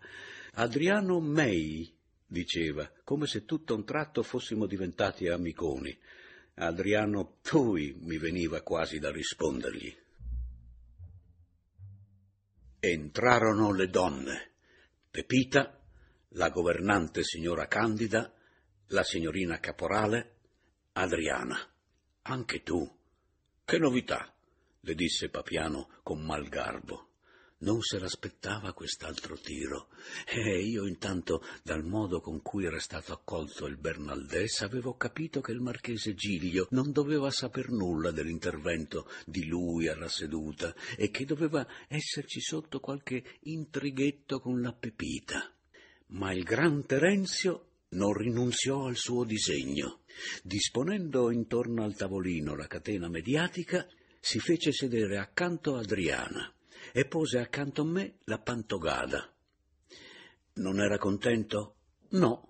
Adriano 0.55 1.21
May 1.21 2.01
diceva, 2.33 2.91
come 3.05 3.27
se 3.27 3.45
tutto 3.45 3.75
un 3.75 3.85
tratto 3.85 4.23
fossimo 4.23 4.67
diventati 4.67 5.29
amiconi. 5.29 5.97
Adriano 6.55 7.39
Tui 7.43 7.95
mi 8.01 8.19
veniva 8.19 8.63
quasi 8.63 8.99
da 8.99 9.11
rispondergli. 9.11 9.97
Entrarono 12.81 13.73
le 13.73 13.89
donne. 13.89 14.51
Pepita, 15.11 15.79
la 16.31 16.49
governante 16.49 17.23
signora 17.23 17.69
Candida, 17.69 18.35
la 18.89 19.03
signorina 19.03 19.61
Caporale, 19.61 20.37
Adriana. 20.93 21.59
Anche 22.23 22.63
tu. 22.63 22.91
Che 23.65 23.79
novità? 23.79 24.35
le 24.85 24.95
disse 24.95 25.29
Papiano 25.29 26.01
con 26.03 26.25
mal 26.25 26.49
garbo. 26.49 27.12
Non 27.63 27.81
se 27.81 28.01
l'aspettava 28.01 28.73
quest'altro 28.73 29.39
tiro. 29.39 29.89
E 30.27 30.59
io 30.65 30.85
intanto, 30.85 31.45
dal 31.63 31.85
modo 31.85 32.21
con 32.21 32.43
cui 32.43 32.65
era 32.65 32.81
stato 32.81 33.13
accolto 33.13 33.67
il 33.67 33.77
Bernaldès, 33.77 34.63
avevo 34.63 34.97
capito 34.97 35.41
che 35.41 35.53
il 35.53 35.61
marchese 35.61 36.15
Giglio 36.15 36.67
non 36.71 36.91
doveva 36.91 37.31
saper 37.31 37.71
nulla 37.71 38.11
dell'intervento 38.11 39.09
di 39.27 39.47
lui 39.47 39.87
alla 39.87 40.09
seduta 40.09 40.75
e 40.97 41.11
che 41.11 41.25
doveva 41.25 41.65
esserci 41.87 42.41
sotto 42.41 42.81
qualche 42.81 43.23
intrighetto 43.43 44.41
con 44.41 44.61
la 44.61 44.73
Pepita. 44.73 45.49
Ma 46.09 46.33
il 46.33 46.43
gran 46.43 46.85
Terenzio 46.85 47.67
non 47.91 48.13
rinunziò 48.13 48.87
al 48.87 48.97
suo 48.97 49.23
disegno. 49.23 50.01
Disponendo 50.43 51.31
intorno 51.31 51.85
al 51.85 51.95
tavolino 51.95 52.57
la 52.57 52.67
catena 52.67 53.09
mediatica, 53.09 53.87
si 54.19 54.41
fece 54.41 54.73
sedere 54.73 55.19
accanto 55.19 55.77
a 55.77 55.81
Adriana 55.81 56.53
e 56.93 57.05
pose 57.05 57.39
accanto 57.39 57.83
a 57.83 57.85
me 57.85 58.15
la 58.25 58.39
pantogada. 58.39 59.31
Non 60.55 60.81
era 60.81 60.99
contento? 60.99 61.77
No. 62.11 62.49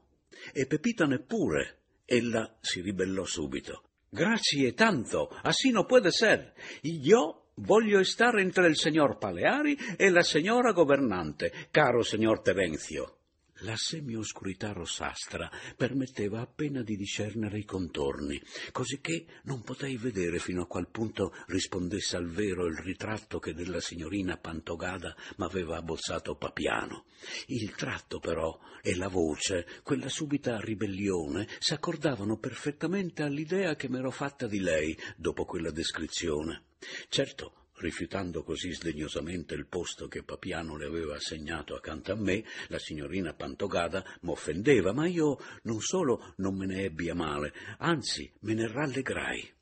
E 0.53 0.67
Pepita 0.67 1.07
neppure. 1.07 1.81
Ella 2.05 2.57
si 2.61 2.81
ribellò 2.81 3.25
subito. 3.25 3.85
Grazie 4.09 4.75
tanto, 4.75 5.29
así 5.43 5.73
puede 5.87 6.11
ser. 6.11 6.53
Io 6.83 7.53
voglio 7.55 8.03
stare 8.05 8.43
entre 8.43 8.67
il 8.69 8.77
signor 8.77 9.19
Paleari 9.19 9.79
e 9.97 10.11
la 10.11 10.23
signora 10.23 10.73
governante, 10.73 11.69
caro 11.71 12.03
signor 12.03 12.43
Terenzio. 12.43 13.22
La 13.64 13.76
semioscurità 13.76 14.73
rossastra 14.73 15.49
permetteva 15.76 16.40
appena 16.40 16.83
di 16.83 16.97
discernere 16.97 17.59
i 17.59 17.64
contorni, 17.64 18.42
cosicché 18.73 19.25
non 19.45 19.62
potei 19.62 19.97
vedere 19.97 20.40
fino 20.40 20.62
a 20.62 20.66
qual 20.66 20.88
punto 20.88 21.33
rispondesse 21.47 22.16
al 22.16 22.28
vero 22.28 22.66
il 22.66 22.76
ritratto 22.78 23.38
che 23.38 23.54
della 23.54 23.81
signorina 23.81 24.37
Pantogada 24.37 25.14
m'aveva 25.37 25.76
abbozzato 25.76 26.35
Papiano. 26.35 27.04
Il 27.47 27.73
tratto, 27.76 28.19
però, 28.19 28.59
e 28.83 28.97
la 28.97 29.09
voce, 29.09 29.66
quella 29.85 30.09
subita 30.09 30.59
ribellione, 30.59 31.47
s'accordavano 31.61 32.38
perfettamente 32.38 33.23
all'idea 33.23 33.76
che 33.76 33.88
m'ero 33.88 34.11
fatta 34.11 34.49
di 34.49 34.59
lei 34.59 34.99
dopo 35.16 35.45
quella 35.45 35.71
descrizione. 35.71 36.64
Certo, 37.09 37.62
rifiutando 37.83 38.45
così 38.45 38.73
sdegnosamente 38.73 39.55
il 39.55 39.67
posto 39.67 40.07
che 40.07 40.23
Papiano 40.23 40.77
le 40.77 40.87
aveva 40.87 41.17
assegnato 41.17 41.75
accanto 41.75 42.12
a 42.12 42.17
me, 42.17 42.45
la 42.69 42.79
signorina 42.79 43.35
Pantogada 43.35 44.05
m'offendeva, 44.21 44.93
ma 44.93 45.07
io 45.07 45.39
non 45.65 45.81
solo 45.81 46.33
non 46.37 46.57
me 46.57 46.67
ne 46.67 46.85
ebbi 46.85 47.11
a 47.11 47.15
male, 47.15 47.53
anzi 47.79 48.31
me 48.41 48.55
ne 48.55 48.69
rallegrai. 48.69 49.53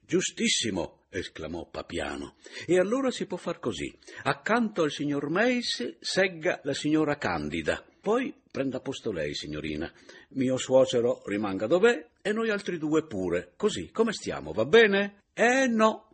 Giustissimo, 0.00 1.06
esclamò 1.08 1.68
Papiano. 1.68 2.36
E 2.64 2.78
allora 2.78 3.10
si 3.10 3.26
può 3.26 3.36
far 3.36 3.58
così. 3.58 3.92
Accanto 4.22 4.82
al 4.82 4.92
signor 4.92 5.30
Meis 5.30 5.96
segga 5.98 6.60
la 6.62 6.74
signora 6.74 7.16
Candida. 7.16 7.84
Poi 8.00 8.32
prenda 8.52 8.78
posto 8.78 9.10
lei, 9.10 9.34
signorina. 9.34 9.92
Mio 10.30 10.56
suocero 10.58 11.22
rimanga 11.26 11.66
dov'è 11.66 12.06
e 12.22 12.32
noi 12.32 12.50
altri 12.50 12.78
due 12.78 13.04
pure. 13.04 13.54
Così, 13.56 13.90
come 13.90 14.12
stiamo, 14.12 14.52
va 14.52 14.64
bene? 14.64 15.24
Eh 15.32 15.66
no, 15.66 16.05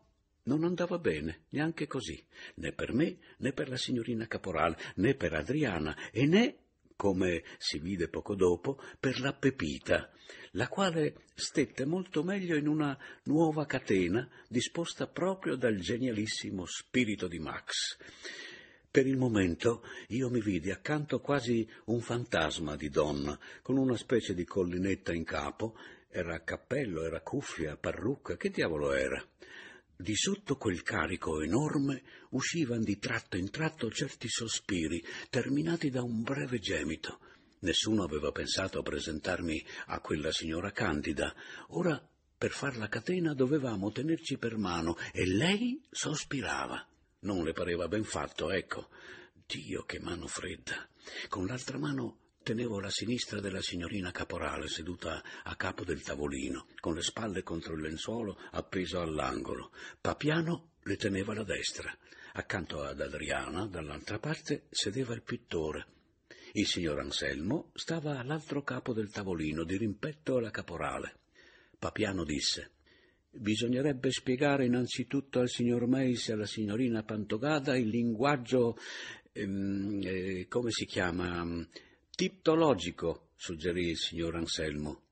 non 0.45 0.65
andava 0.65 0.99
bene, 0.99 1.45
neanche 1.51 1.87
così, 1.87 2.23
né 2.57 2.73
per 2.73 2.93
me, 2.93 3.19
né 3.39 3.53
per 3.53 3.69
la 3.69 3.77
signorina 3.77 4.27
Caporale, 4.27 4.77
né 4.97 5.15
per 5.15 5.35
Adriana, 5.35 5.97
e 6.11 6.27
né, 6.27 6.57
come 6.97 7.43
si 7.59 7.79
vide 7.79 8.09
poco 8.09 8.35
dopo, 8.35 8.81
per 8.99 9.21
la 9.21 9.33
Pepita, 9.33 10.11
la 10.53 10.69
quale 10.69 11.25
stette 11.35 11.85
molto 11.85 12.23
meglio 12.23 12.57
in 12.57 12.69
una 12.69 12.97
nuova 13.25 13.67
catena 13.67 14.29
disposta 14.49 15.07
proprio 15.07 15.57
dal 15.57 15.77
genialissimo 15.77 16.65
spirito 16.67 17.27
di 17.27 17.39
Max. 17.39 17.97
Per 18.91 19.07
il 19.07 19.17
momento 19.17 19.83
io 20.09 20.29
mi 20.29 20.43
vidi 20.43 20.71
accanto 20.71 21.21
quasi 21.21 21.67
un 21.87 22.01
fantasma 22.01 22.77
di 22.77 22.91
donna, 22.91 23.39
con 23.63 23.79
una 23.79 23.97
specie 23.97 24.35
di 24.35 24.45
collinetta 24.45 25.15
in 25.15 25.25
capo, 25.25 25.77
era 26.11 26.43
cappello, 26.45 27.03
era 27.03 27.23
cuffia, 27.23 27.79
parrucca, 27.79 28.37
che 28.37 28.51
diavolo 28.51 28.93
era? 28.93 29.25
Di 30.03 30.17
sotto 30.17 30.57
quel 30.57 30.83
carico 30.83 31.43
enorme 31.43 32.03
uscivano 32.31 32.83
di 32.83 32.99
tratto 32.99 33.37
in 33.37 33.51
tratto 33.51 33.89
certi 33.89 34.29
sospiri, 34.29 35.01
terminati 35.31 35.91
da 35.91 36.03
un 36.03 36.23
breve 36.23 36.59
gemito. 36.59 37.21
Nessuno 37.61 38.03
aveva 38.03 38.33
pensato 38.33 38.81
a 38.81 38.83
presentarmi 38.83 39.65
a 39.87 40.01
quella 40.01 40.33
signora 40.33 40.73
Candida. 40.73 41.33
Ora, 41.69 42.05
per 42.37 42.51
far 42.51 42.79
la 42.79 42.89
catena, 42.89 43.33
dovevamo 43.33 43.93
tenerci 43.93 44.39
per 44.39 44.57
mano 44.57 44.97
e 45.13 45.25
lei 45.25 45.81
sospirava. 45.89 46.85
Non 47.21 47.45
le 47.45 47.53
pareva 47.53 47.87
ben 47.87 48.03
fatto, 48.03 48.51
ecco. 48.51 48.89
Dio, 49.47 49.85
che 49.85 50.01
mano 50.01 50.27
fredda. 50.27 50.85
Con 51.29 51.47
l'altra 51.47 51.79
mano 51.79 52.22
Tenevo 52.43 52.81
la 52.81 52.91
sinistra 52.91 53.39
della 53.39 53.63
signorina 53.63 54.11
Caporale 54.11 54.67
seduta 54.67 55.23
a 55.45 55.55
capo 55.55 55.85
del 55.85 56.03
tavolino, 56.03 56.67
con 56.81 56.95
le 56.95 57.03
spalle 57.03 57.45
contro 57.45 57.75
il 57.75 57.83
lenzuolo 57.83 58.37
appeso 58.51 59.01
all'angolo. 59.01 59.71
Papiano 60.01 60.73
le 60.83 60.97
teneva 60.97 61.35
la 61.35 61.45
destra. 61.45 61.97
Accanto 62.33 62.83
ad 62.83 63.01
Adriana, 63.01 63.67
dall'altra 63.67 64.19
parte, 64.19 64.65
sedeva 64.71 65.15
il 65.15 65.23
pittore. 65.23 65.87
Il 66.55 66.67
signor 66.67 66.99
Anselmo 66.99 67.71
stava 67.75 68.19
all'altro 68.19 68.65
capo 68.65 68.93
del 68.93 69.13
tavolino, 69.13 69.63
di 69.63 69.77
rimpetto 69.77 70.39
alla 70.39 70.51
caporale. 70.51 71.19
Papiano 71.79 72.25
disse 72.25 72.73
Bisognerebbe 73.31 74.11
spiegare 74.11 74.67
innanzitutto 74.67 75.39
al 75.39 75.49
signor 75.49 75.87
Meis 75.87 76.29
e 76.29 76.33
alla 76.33 76.47
signorina 76.47 77.05
Pantogada 77.05 77.77
il 77.77 77.87
linguaggio, 77.87 78.77
ehm, 79.31 80.01
eh, 80.03 80.47
come 80.49 80.73
si 80.73 80.87
chiama, 80.87 81.65
Tiptologico, 82.23 83.31
suggerì 83.35 83.89
il 83.89 83.97
signor 83.97 84.37
Anselmo. 84.37 85.07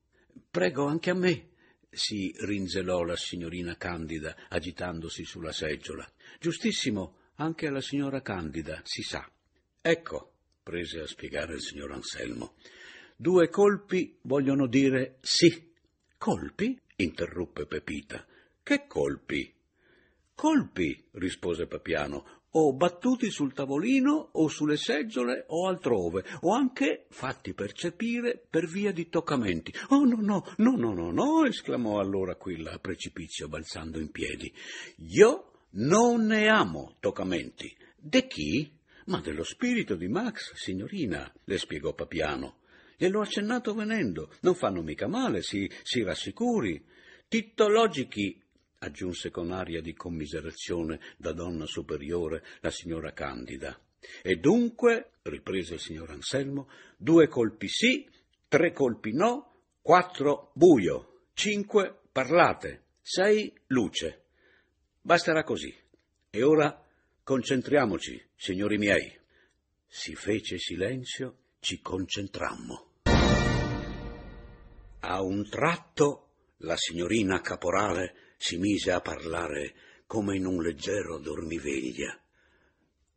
Prego 0.49 0.87
anche 0.87 1.11
a 1.11 1.14
me, 1.14 1.49
si 1.90 2.33
rinzelò 2.38 3.02
la 3.02 3.17
signorina 3.17 3.76
Candida, 3.76 4.37
agitandosi 4.49 5.25
sulla 5.25 5.50
seggiola. 5.50 6.09
Giustissimo, 6.38 7.17
anche 7.35 7.67
alla 7.67 7.81
signora 7.81 8.23
Candida, 8.23 8.81
si 8.85 9.02
sa. 9.02 9.29
Ecco, 9.83 10.35
prese 10.62 11.00
a 11.00 11.07
spiegare 11.09 11.55
il 11.55 11.62
signor 11.62 11.90
Anselmo. 11.90 12.55
Due 13.17 13.49
colpi 13.49 14.17
vogliono 14.23 14.69
dire 14.69 15.19
sì. 15.21 15.73
Colpi? 16.17 16.81
interruppe 16.95 17.67
Pepita. 17.67 18.25
Che 18.62 18.87
colpi? 18.87 19.52
Colpi, 20.33 21.09
rispose 21.14 21.67
Papiano, 21.67 22.39
o 22.52 22.73
battuti 22.75 23.30
sul 23.30 23.52
tavolino 23.52 24.30
o 24.33 24.49
sulle 24.49 24.76
seggiole 24.76 25.45
o 25.49 25.69
altrove, 25.69 26.25
o 26.40 26.52
anche 26.52 27.07
fatti 27.11 27.54
percepire 27.54 28.42
per 28.49 28.66
via 28.66 28.92
di 28.92 29.09
toccamenti. 29.09 29.73
Oh 29.88 30.04
no, 30.04 30.19
no, 30.21 30.45
no, 30.57 30.76
no, 30.76 30.92
no, 30.92 31.11
no, 31.12 31.45
esclamò 31.45 32.00
allora 32.00 32.35
quella 32.35 32.73
a 32.73 32.78
precipizio 32.78 33.49
balzando 33.49 34.00
in 34.00 34.11
piedi. 34.11 34.52
Io 35.09 35.52
non 35.71 36.26
ne 36.26 36.49
amo 36.49 36.97
toccamenti. 36.99 37.75
De 37.97 38.26
chi? 38.26 38.78
Ma 39.07 39.21
dello 39.21 39.45
spirito 39.45 39.95
di 39.95 40.09
Max, 40.09 40.52
signorina, 40.54 41.33
le 41.45 41.59
spiegò 41.59 41.92
Papiano. 41.95 42.59
Gliel'ho 42.97 43.21
accennato 43.21 43.75
venendo. 43.75 44.30
Non 44.40 44.54
fanno 44.54 44.83
mica 44.83 45.07
male, 45.07 45.42
si, 45.42 45.71
si 45.83 46.02
rassicuri. 46.02 46.85
Tittologici 47.28 48.38
aggiunse 48.83 49.31
con 49.31 49.53
aria 49.53 49.83
di 49.83 49.95
commiserazione 49.95 51.01
da 51.17 51.33
donna 51.33 51.67
superiore 51.67 52.43
la 52.61 52.71
signora 52.71 53.13
Candida. 53.13 53.79
E 54.23 54.37
dunque, 54.37 55.13
riprese 55.23 55.75
il 55.75 55.81
signor 55.81 56.11
Anselmo, 56.11 56.69
due 56.97 57.29
colpi 57.29 57.69
sì, 57.69 58.09
tre 58.49 58.73
colpi 58.73 59.13
no, 59.13 59.53
quattro 59.83 60.53
buio, 60.55 61.25
cinque 61.35 62.01
parlate, 62.11 62.85
sei 63.03 63.53
luce. 63.67 64.25
Basterà 65.03 65.43
così. 65.43 65.75
E 66.31 66.43
ora 66.43 66.83
concentriamoci, 67.23 68.23
signori 68.35 68.79
miei. 68.79 69.19
Si 69.87 70.15
fece 70.15 70.57
silenzio, 70.59 71.37
ci 71.61 71.81
concentrammo. 71.83 72.93
A 75.01 75.21
un 75.21 75.49
tratto 75.51 76.29
la 76.59 76.77
signorina 76.77 77.41
caporale 77.41 78.30
si 78.40 78.56
mise 78.56 78.90
a 78.90 79.02
parlare 79.02 79.75
come 80.06 80.35
in 80.35 80.47
un 80.47 80.62
leggero 80.62 81.18
dormiveglia. 81.18 82.18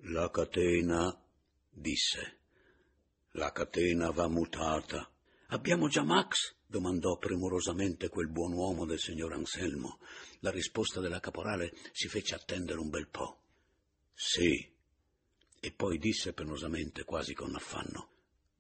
La 0.08 0.30
catena, 0.30 1.18
disse, 1.70 2.40
la 3.32 3.54
catena 3.54 4.12
va 4.12 4.28
mutata. 4.28 5.10
Abbiamo 5.48 5.88
già 5.88 6.04
Max? 6.04 6.56
domandò 6.66 7.18
premurosamente 7.18 8.10
quel 8.10 8.28
buon 8.28 8.52
uomo 8.52 8.86
del 8.86 9.00
signor 9.00 9.32
Anselmo. 9.32 10.00
La 10.40 10.52
risposta 10.52 11.00
della 11.00 11.22
caporale 11.22 11.72
si 11.94 12.10
fece 12.10 12.36
attendere 12.36 12.82
un 12.82 12.90
bel 12.90 13.08
po'. 13.08 13.44
Sì. 14.14 14.70
E 15.58 15.72
poi 15.72 16.00
disse 16.00 16.34
penosamente, 16.34 17.06
quasi 17.06 17.34
con 17.34 17.56
affanno, 17.56 18.10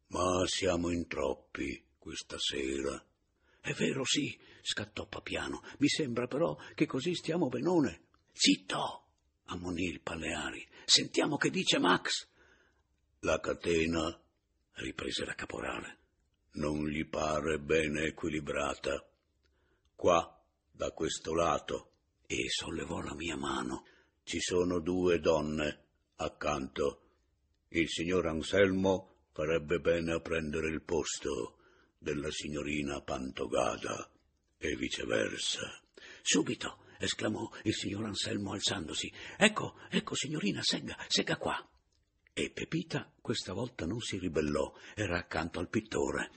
Ma 0.08 0.43
siamo 0.46 0.91
in 0.91 1.08
troppi 1.08 1.84
questa 2.00 2.38
sera. 2.39 3.03
È 3.63 3.72
vero, 3.72 4.03
sì, 4.03 4.38
scattò 4.62 5.08
Papiano. 5.08 5.63
Mi 5.77 5.88
sembra 5.88 6.27
però 6.27 6.58
che 6.75 6.86
così 6.86 7.15
stiamo 7.15 7.48
benone. 7.48 8.01
Zitto! 8.34 9.05
ammonì 9.46 9.86
il 9.86 10.01
Paleari. 10.01 10.67
Sentiamo 10.84 11.38
che 11.38 11.50
dice 11.50 11.79
Max. 11.79 12.27
La 13.20 13.39
catena, 13.39 14.22
riprese 14.74 15.24
la 15.24 15.34
caporale, 15.34 15.98
non 16.55 16.89
gli 16.89 17.05
pare 17.05 17.58
bene 17.58 18.08
equilibrata. 18.08 19.01
Qua, 19.96 20.43
da 20.70 20.91
questo 20.91 21.34
lato, 21.34 21.91
e 22.27 22.50
sollevò 22.50 23.00
la 23.00 23.15
mia 23.15 23.38
mano, 23.38 23.86
ci 24.24 24.41
sono 24.41 24.79
due 24.79 25.22
donne 25.22 25.84
accanto. 26.17 27.00
Il 27.70 27.88
signor 27.88 28.27
Anselmo 28.27 29.27
farebbe 29.32 29.79
bene 29.79 30.12
a 30.12 30.20
prendere 30.20 30.67
il 30.67 30.82
posto 30.82 31.60
della 32.04 32.30
signorina 32.30 33.02
Pantogada 33.02 34.08
e 34.58 34.76
viceversa. 34.76 35.82
Subito, 36.22 36.84
esclamò 37.00 37.50
il 37.64 37.74
signor 37.74 38.06
Anselmo 38.06 38.52
alzandosi. 38.52 39.12
Ecco, 39.38 39.76
ecco, 39.90 40.14
signorina, 40.14 40.62
segga, 40.62 40.98
segga 41.08 41.38
qua. 41.38 41.66
E 42.34 42.52
Pepita 42.52 43.12
questa 43.22 43.54
volta 43.54 43.86
non 43.86 44.02
si 44.02 44.20
ribellò, 44.20 44.74
era 44.94 45.18
accanto 45.18 45.60
al 45.60 45.70
pittore. 45.70 46.32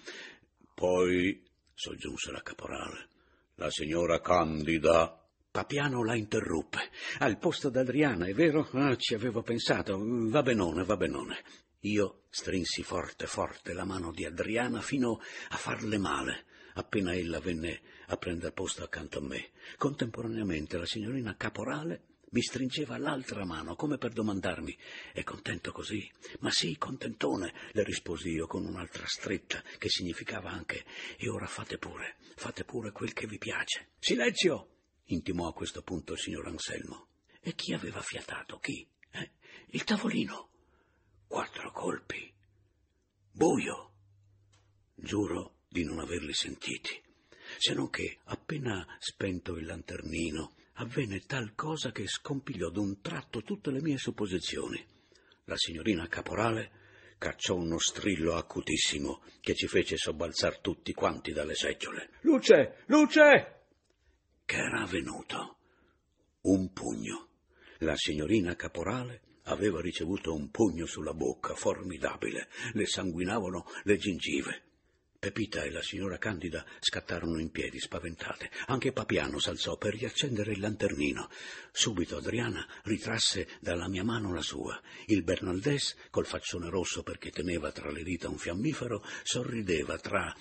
Poi, 0.72 1.42
soggiunse 1.74 2.30
la 2.30 2.42
caporale, 2.42 3.08
la 3.56 3.70
signora 3.70 4.20
Candida 4.20 5.20
Papiano 5.56 6.04
la 6.04 6.14
interruppe. 6.14 6.90
Al 7.20 7.38
posto 7.38 7.70
d'Adriana, 7.70 8.26
è 8.26 8.34
vero? 8.34 8.68
Ah, 8.72 8.94
ci 8.96 9.14
avevo 9.14 9.40
pensato. 9.40 9.98
Va 9.98 10.42
benone, 10.42 10.84
va 10.84 10.98
benone. 10.98 11.42
Io 11.86 12.22
strinsi 12.30 12.82
forte 12.82 13.28
forte 13.28 13.72
la 13.72 13.84
mano 13.84 14.10
di 14.10 14.24
Adriana 14.24 14.80
fino 14.80 15.20
a 15.50 15.56
farle 15.56 15.98
male, 15.98 16.46
appena 16.74 17.14
ella 17.14 17.38
venne 17.38 17.80
a 18.06 18.16
prender 18.16 18.52
posto 18.52 18.82
accanto 18.82 19.18
a 19.18 19.22
me. 19.22 19.50
Contemporaneamente 19.76 20.78
la 20.78 20.84
signorina 20.84 21.36
Caporale 21.36 22.14
mi 22.30 22.42
stringeva 22.42 22.98
l'altra 22.98 23.44
mano 23.44 23.76
come 23.76 23.98
per 23.98 24.12
domandarmi 24.12 24.76
è 25.12 25.22
contento 25.22 25.70
così? 25.70 26.10
Ma 26.40 26.50
sì, 26.50 26.76
contentone, 26.76 27.54
le 27.70 27.84
risposi 27.84 28.30
io 28.30 28.48
con 28.48 28.66
un'altra 28.66 29.06
stretta 29.06 29.62
che 29.78 29.88
significava 29.88 30.50
anche 30.50 30.84
e 31.16 31.28
ora 31.28 31.46
fate 31.46 31.78
pure, 31.78 32.16
fate 32.34 32.64
pure 32.64 32.90
quel 32.90 33.12
che 33.12 33.28
vi 33.28 33.38
piace. 33.38 33.90
Silenzio! 34.00 34.70
intimò 35.04 35.46
a 35.46 35.54
questo 35.54 35.82
punto 35.82 36.14
il 36.14 36.18
signor 36.18 36.48
Anselmo. 36.48 37.06
E 37.40 37.54
chi 37.54 37.74
aveva 37.74 38.00
fiatato? 38.02 38.58
Chi? 38.58 38.84
Eh? 39.12 39.30
Il 39.68 39.84
tavolino. 39.84 40.50
Quattro 41.26 41.70
colpi. 41.72 42.32
Buio. 43.30 43.92
Giuro 44.94 45.56
di 45.68 45.84
non 45.84 45.98
averli 45.98 46.32
sentiti, 46.32 47.02
se 47.58 47.74
non 47.74 47.90
che, 47.90 48.18
appena 48.24 48.86
spento 48.98 49.56
il 49.56 49.66
lanternino, 49.66 50.54
avvenne 50.74 51.20
tal 51.26 51.54
cosa 51.54 51.92
che 51.92 52.06
scompigliò 52.06 52.70
d'un 52.70 53.00
tratto 53.00 53.42
tutte 53.42 53.70
le 53.70 53.82
mie 53.82 53.98
supposizioni. 53.98 54.82
La 55.44 55.56
signorina 55.56 56.08
Caporale 56.08 56.70
cacciò 57.18 57.54
uno 57.54 57.78
strillo 57.78 58.34
acutissimo 58.34 59.22
che 59.40 59.54
ci 59.54 59.66
fece 59.66 59.96
sobbalzar 59.96 60.60
tutti 60.60 60.92
quanti 60.92 61.32
dalle 61.32 61.54
seggiole. 61.54 62.10
Luce! 62.22 62.84
Luce! 62.86 63.56
che 64.46 64.58
era 64.58 64.82
avvenuto? 64.82 65.58
Un 66.42 66.72
pugno. 66.72 67.28
La 67.80 67.96
signorina 67.96 68.54
Caporale 68.54 69.22
aveva 69.46 69.80
ricevuto 69.80 70.34
un 70.34 70.50
pugno 70.50 70.86
sulla 70.86 71.14
bocca, 71.14 71.54
formidabile. 71.54 72.48
Le 72.72 72.86
sanguinavano 72.86 73.66
le 73.84 73.96
gengive. 73.96 74.62
Pepita 75.18 75.62
e 75.62 75.70
la 75.70 75.82
signora 75.82 76.18
Candida 76.18 76.64
scattarono 76.78 77.40
in 77.40 77.50
piedi, 77.50 77.80
spaventate. 77.80 78.50
Anche 78.66 78.92
Papiano 78.92 79.38
s'alzò 79.38 79.76
per 79.76 79.94
riaccendere 79.94 80.52
il 80.52 80.60
lanternino. 80.60 81.28
Subito 81.72 82.16
Adriana 82.16 82.66
ritrasse 82.84 83.48
dalla 83.60 83.88
mia 83.88 84.04
mano 84.04 84.32
la 84.32 84.42
sua. 84.42 84.80
Il 85.06 85.22
Bernaldès, 85.22 85.96
col 86.10 86.26
faccione 86.26 86.68
rosso 86.68 87.02
perché 87.02 87.30
teneva 87.30 87.72
tra 87.72 87.90
le 87.90 88.02
dita 88.02 88.28
un 88.28 88.38
fiammifero, 88.38 89.02
sorrideva 89.22 89.98
tra 89.98 90.34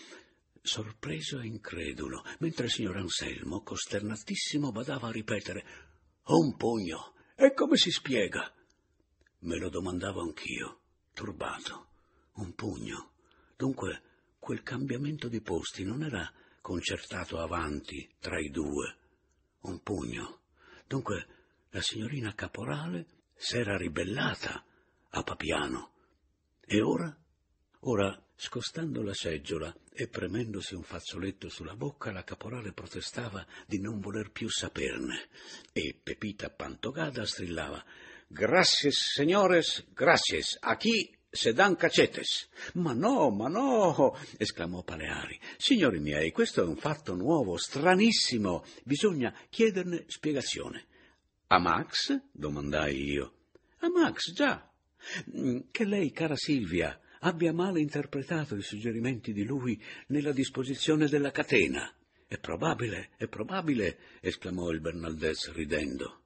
sorpreso 0.61 1.39
e 1.39 1.45
incredulo, 1.45 2.23
mentre 2.39 2.65
il 2.65 2.71
signor 2.71 2.97
Anselmo, 2.97 3.61
costernatissimo, 3.61 4.71
badava 4.71 5.07
a 5.07 5.11
ripetere 5.11 5.65
un 6.25 6.55
pugno. 6.57 7.13
E 7.35 7.53
come 7.53 7.77
si 7.77 7.91
spiega? 7.91 8.51
Me 9.45 9.57
lo 9.57 9.69
domandavo 9.69 10.21
anch'io, 10.21 10.79
turbato. 11.13 11.89
Un 12.37 12.55
pugno. 12.55 13.11
Dunque, 13.55 14.01
quel 14.39 14.63
cambiamento 14.63 15.27
di 15.27 15.39
posti 15.39 15.83
non 15.83 16.01
era 16.01 16.27
concertato 16.61 17.39
avanti 17.39 18.09
tra 18.19 18.39
i 18.39 18.49
due. 18.49 18.97
Un 19.61 19.83
pugno. 19.83 20.39
Dunque, 20.87 21.27
la 21.69 21.81
signorina 21.81 22.33
Caporale 22.33 23.05
s'era 23.35 23.77
ribellata 23.77 24.65
a 25.11 25.21
Papiano. 25.21 25.91
E 26.61 26.81
ora? 26.81 27.15
Ora, 27.81 28.19
scostando 28.35 29.03
la 29.03 29.13
seggiola 29.13 29.71
e 29.93 30.07
premendosi 30.07 30.73
un 30.73 30.81
fazzoletto 30.81 31.49
sulla 31.49 31.75
bocca, 31.75 32.11
la 32.11 32.23
caporale 32.23 32.73
protestava 32.73 33.45
di 33.67 33.79
non 33.79 33.99
voler 33.99 34.31
più 34.31 34.49
saperne 34.49 35.29
e 35.71 35.95
Pepita 36.01 36.49
Pantogada 36.49 37.27
strillava 37.27 37.85
Gracias, 38.27 39.11
señores, 39.13 39.85
gracias. 39.95 40.57
Aquí 40.61 41.11
se 41.31 41.53
dan 41.53 41.75
cacetes. 41.75 42.49
Ma 42.75 42.93
no, 42.93 43.29
ma 43.29 43.47
no, 43.49 44.15
esclamò 44.37 44.83
Paleari. 44.83 45.39
Signori 45.57 45.99
miei, 45.99 46.31
questo 46.31 46.63
è 46.63 46.65
un 46.65 46.77
fatto 46.77 47.13
nuovo, 47.13 47.57
stranissimo. 47.57 48.63
Bisogna 48.83 49.33
chiederne 49.49 50.05
spiegazione. 50.07 50.85
A 51.47 51.59
Max? 51.59 52.19
domandai 52.31 53.03
io. 53.03 53.33
A 53.79 53.89
Max, 53.89 54.31
già. 54.31 54.67
Che 55.69 55.85
lei, 55.85 56.11
cara 56.11 56.35
Silvia, 56.35 56.99
abbia 57.19 57.53
male 57.53 57.79
interpretato 57.79 58.55
i 58.55 58.61
suggerimenti 58.63 59.33
di 59.33 59.43
lui 59.43 59.79
nella 60.07 60.31
disposizione 60.31 61.07
della 61.07 61.31
catena. 61.31 61.93
È 62.25 62.39
probabile, 62.39 63.11
è 63.17 63.27
probabile, 63.27 63.99
esclamò 64.19 64.71
il 64.71 64.81
Bernaldez 64.81 65.51
ridendo. 65.51 66.24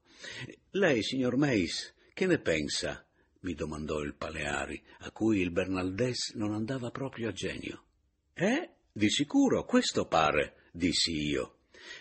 Lei, 0.72 1.04
signor 1.04 1.38
Meis, 1.38 1.94
che 2.14 2.26
ne 2.26 2.40
pensa? 2.40 3.04
mi 3.42 3.54
domandò 3.54 4.02
il 4.02 4.16
Paleari, 4.16 4.82
a 5.00 5.12
cui 5.12 5.40
il 5.40 5.52
Bernaldez 5.52 6.34
non 6.34 6.54
andava 6.54 6.92
proprio 6.92 7.30
a 7.30 7.32
genio. 7.32 7.84
Eh? 8.34 8.70
Di 8.92 9.10
sicuro, 9.10 9.64
questo 9.64 10.08
pare, 10.08 10.68
dissi 10.72 11.14
io. 11.14 11.60